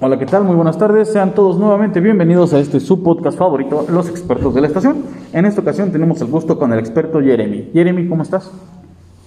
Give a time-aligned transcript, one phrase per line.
[0.00, 0.44] Hola, ¿qué tal?
[0.44, 1.12] Muy buenas tardes.
[1.12, 5.04] Sean todos nuevamente bienvenidos a este su podcast favorito, Los Expertos de la Estación.
[5.34, 7.72] En esta ocasión tenemos el gusto con el experto Jeremy.
[7.74, 8.50] Jeremy, ¿cómo estás?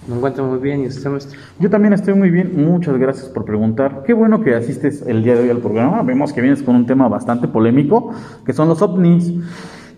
[0.08, 1.38] Me encuentro muy bien y usted, maestro.
[1.60, 2.64] Yo también estoy muy bien.
[2.66, 4.02] Muchas gracias por preguntar.
[4.04, 6.02] Qué bueno que asistes el día de hoy al programa.
[6.02, 8.12] Vemos que vienes con un tema bastante polémico,
[8.44, 9.32] que son los ovnis.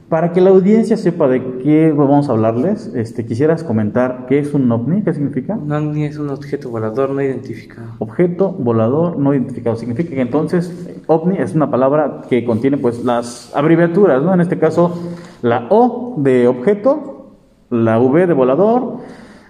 [0.09, 4.53] Para que la audiencia sepa de qué vamos a hablarles, este, quisieras comentar qué es
[4.53, 5.55] un ovni, qué significa.
[5.55, 7.89] Un ovni es un objeto volador no identificado.
[7.99, 9.77] Objeto volador no identificado.
[9.77, 14.35] Significa que entonces ovni es una palabra que contiene pues las abreviaturas, ¿no?
[14.35, 14.95] En este caso,
[15.41, 17.33] la O de objeto,
[17.71, 18.99] la V de volador,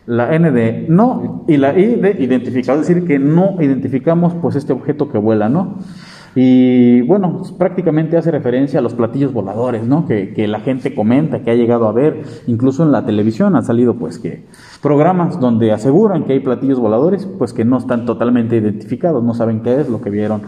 [0.07, 2.81] la N de no y la I de identificado.
[2.81, 5.79] Es decir, que no identificamos pues este objeto que vuela, ¿no?
[6.37, 10.07] Y bueno, prácticamente hace referencia a los platillos voladores, ¿no?
[10.07, 13.65] Que, que, la gente comenta, que ha llegado a ver, incluso en la televisión han
[13.65, 14.45] salido pues que
[14.83, 19.61] programas donde aseguran que hay platillos voladores, pues que no están totalmente identificados, no saben
[19.61, 20.43] qué es lo que vieron.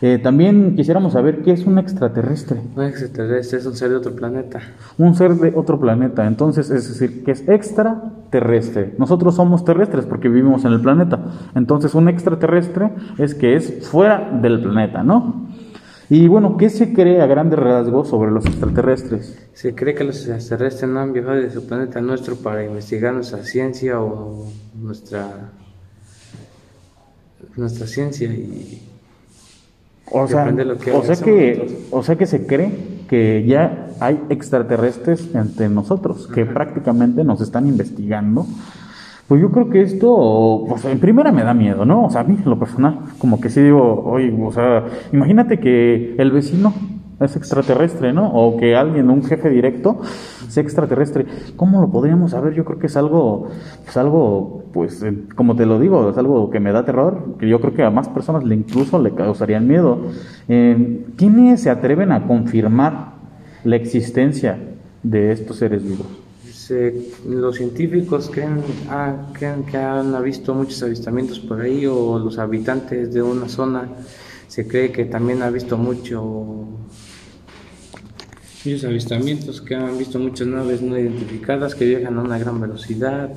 [0.00, 2.60] Eh, también quisiéramos saber qué es un extraterrestre.
[2.76, 4.60] Un extraterrestre es un ser de otro planeta.
[4.96, 7.48] Un ser de otro planeta, entonces es decir, que es
[8.28, 8.94] extraterrestre.
[8.98, 11.18] Nosotros somos terrestres porque vivimos en el planeta.
[11.54, 15.48] Entonces un extraterrestre es que es fuera del planeta, ¿no?
[16.10, 19.48] Y bueno, ¿qué se cree a grandes rasgos sobre los extraterrestres?
[19.52, 23.42] Se cree que los extraterrestres no han viajado de su planeta nuestro para investigar nuestra
[23.42, 24.46] ciencia o
[24.80, 25.50] nuestra
[27.56, 28.82] nuestra ciencia y
[30.10, 32.72] o sea, que o sea que, o sea que se cree
[33.08, 38.46] que ya hay extraterrestres entre nosotros, que prácticamente nos están investigando.
[39.28, 42.06] Pues yo creo que esto, pues en primera me da miedo, ¿no?
[42.06, 45.60] O sea, a mí, en lo personal, como que sí digo, oye, o sea, imagínate
[45.60, 46.72] que el vecino
[47.20, 48.30] es extraterrestre, ¿no?
[48.32, 50.00] O que alguien, un jefe directo,
[50.48, 51.26] sea extraterrestre.
[51.56, 52.54] ¿Cómo lo podríamos saber?
[52.54, 53.48] Yo creo que es algo,
[53.86, 57.48] es algo, pues, eh, como te lo digo, es algo que me da terror, que
[57.48, 59.98] yo creo que a más personas le incluso le causarían miedo.
[60.48, 63.17] Eh, ¿Quiénes se atreven a confirmar
[63.64, 64.58] la existencia
[65.02, 66.06] de estos seres vivos?
[67.26, 73.12] los científicos creen, ah, creen que han visto muchos avistamientos por ahí o los habitantes
[73.14, 73.88] de una zona
[74.48, 76.66] se cree que también ha visto mucho
[78.64, 83.30] muchos avistamientos, que han visto muchas naves no identificadas que viajan a una gran velocidad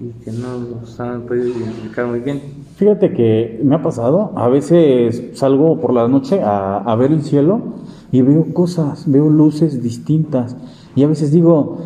[0.00, 2.42] y que no los han podido identificar muy bien.
[2.76, 7.22] Fíjate que me ha pasado, a veces salgo por la noche a, a ver el
[7.22, 7.76] cielo
[8.12, 10.56] y veo cosas, veo luces distintas
[10.94, 11.78] y a veces digo,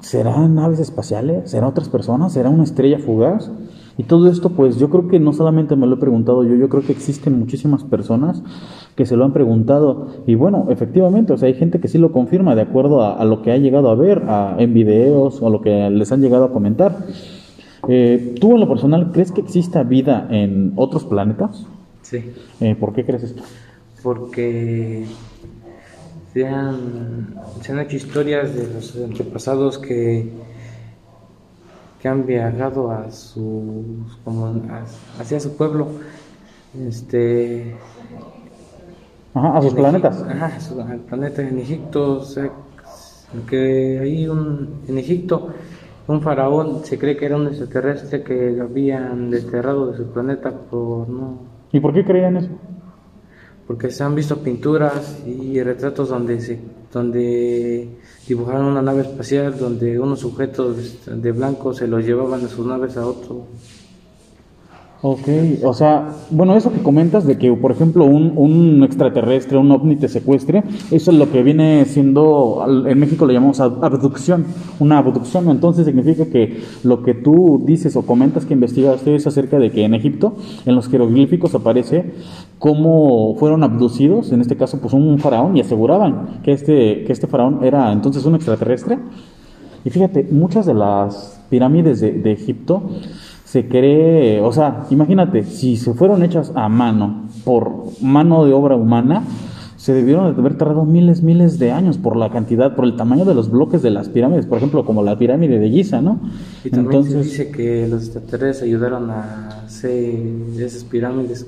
[0.00, 1.50] ¿serán naves espaciales?
[1.50, 2.32] ¿Serán otras personas?
[2.32, 3.50] ¿Será una estrella fugaz?
[3.98, 6.68] Y todo esto, pues yo creo que no solamente me lo he preguntado yo, yo
[6.68, 8.42] creo que existen muchísimas personas
[8.94, 10.08] que se lo han preguntado.
[10.26, 13.42] Y bueno, efectivamente, o sea, hay gente que sí lo confirma de acuerdo a, lo
[13.42, 14.22] que ha llegado a ver
[14.58, 17.06] en videos o a lo que les han llegado a comentar.
[17.88, 21.66] Eh, ¿Tú en lo personal crees que exista vida en otros planetas?
[22.02, 22.32] Sí.
[22.60, 23.42] Eh, ¿Por qué crees esto?
[24.02, 25.06] Porque
[26.36, 30.30] se han, se han hecho historias de los antepasados que
[31.98, 34.62] que han viajado a su como
[35.18, 35.88] hacia su pueblo
[36.86, 37.74] este
[39.32, 40.22] a sus planetas.
[40.28, 42.50] ajá su, al planeta en Egipto o sea,
[43.48, 45.54] que hay un en Egipto
[46.06, 50.50] un faraón se cree que era un extraterrestre que lo habían desterrado de su planeta
[50.50, 51.38] por no
[51.72, 52.50] y por qué creían eso
[53.66, 56.60] porque se han visto pinturas y retratos donde se
[56.92, 57.88] donde
[58.26, 62.96] dibujaron una nave espacial donde unos sujetos de blanco se los llevaban de sus naves
[62.96, 63.46] a otro.
[65.02, 65.28] Ok,
[65.62, 69.96] o sea, bueno, eso que comentas de que, por ejemplo, un, un, extraterrestre, un ovni
[69.96, 74.46] te secuestre, eso es lo que viene siendo, en México lo llamamos abducción,
[74.80, 79.58] una abducción, entonces significa que lo que tú dices o comentas que investigaste es acerca
[79.58, 80.34] de que en Egipto,
[80.64, 82.12] en los jeroglíficos aparece
[82.58, 87.26] cómo fueron abducidos, en este caso, pues un faraón, y aseguraban que este, que este
[87.26, 88.98] faraón era entonces un extraterrestre.
[89.84, 92.82] Y fíjate, muchas de las pirámides de, de Egipto,
[93.44, 97.70] se cree, o sea, imagínate, si se fueron hechas a mano, por
[98.02, 99.22] mano de obra humana,
[99.76, 103.24] se debieron de haber tardado miles, miles de años por la cantidad, por el tamaño
[103.24, 106.18] de los bloques de las pirámides, por ejemplo, como la pirámide de Giza, ¿no?
[106.64, 110.12] Y también se dice que los extraterrestres ayudaron a hacer
[110.58, 111.46] esas pirámides.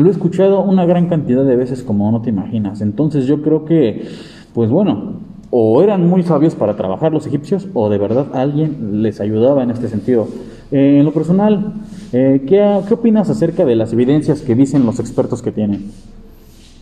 [0.00, 2.80] Lo he escuchado una gran cantidad de veces como no te imaginas.
[2.80, 4.08] Entonces yo creo que,
[4.54, 5.20] pues bueno,
[5.50, 9.70] o eran muy sabios para trabajar los egipcios, o de verdad alguien les ayudaba en
[9.70, 10.26] este sentido.
[10.70, 11.74] Eh, en lo personal,
[12.12, 15.90] eh, ¿qué, ¿qué, opinas acerca de las evidencias que dicen los expertos que tienen?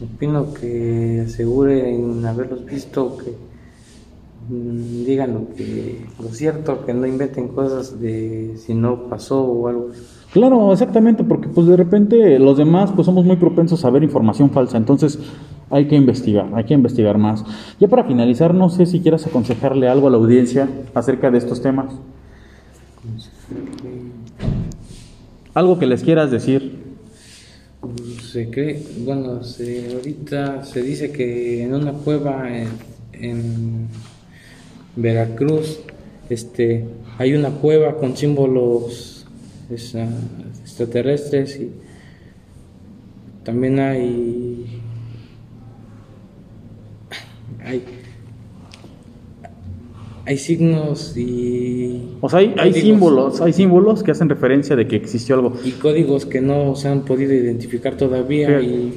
[0.00, 3.32] Opino que aseguren haberlos visto, que
[4.54, 9.66] mm, digan lo que lo cierto, que no inventen cosas de si no pasó o
[9.66, 9.90] algo.
[10.32, 14.50] Claro, exactamente, porque pues de repente los demás pues somos muy propensos a ver información
[14.50, 15.18] falsa, entonces
[15.70, 17.44] hay que investigar, hay que investigar más.
[17.80, 21.62] Ya para finalizar, no sé si quieras aconsejarle algo a la audiencia acerca de estos
[21.62, 21.94] temas.
[25.54, 26.88] Algo que les quieras decir.
[28.22, 29.40] Se cree, bueno,
[29.94, 32.68] ahorita se dice que en una cueva en,
[33.12, 33.88] en
[34.96, 35.80] Veracruz,
[36.28, 36.84] este,
[37.18, 39.17] hay una cueva con símbolos
[39.70, 40.08] esa,
[40.60, 41.70] extraterrestres y
[43.44, 44.80] también hay,
[47.64, 47.82] hay
[50.28, 54.96] hay signos y o sea hay, hay símbolos hay símbolos que hacen referencia de que
[54.96, 55.54] existió algo.
[55.64, 58.92] Y códigos que no se han podido identificar todavía y,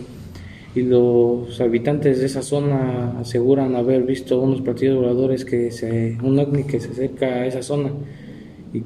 [0.75, 6.37] y, los habitantes de esa zona aseguran haber visto unos platillos voladores que se un
[6.37, 7.91] ovni que se acerca a esa zona.
[8.73, 8.83] Y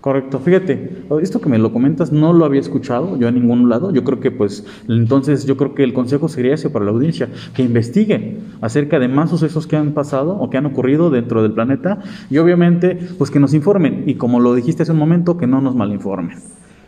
[0.00, 3.92] Correcto, fíjate, esto que me lo comentas no lo había escuchado yo a ningún lado,
[3.92, 7.28] yo creo que pues entonces yo creo que el consejo sería ese para la audiencia,
[7.54, 11.52] que investigue acerca de más sucesos que han pasado o que han ocurrido dentro del
[11.52, 11.98] planeta
[12.30, 15.60] y obviamente pues que nos informen y como lo dijiste hace un momento, que no
[15.60, 16.38] nos malinformen.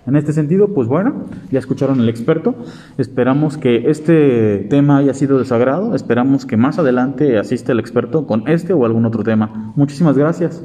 [0.06, 2.54] En este sentido, pues bueno, ya escucharon el experto.
[2.96, 5.94] Esperamos que este tema haya sido de su agrado.
[5.94, 9.72] Esperamos que más adelante asista el experto con este o algún otro tema.
[9.76, 10.64] Muchísimas gracias.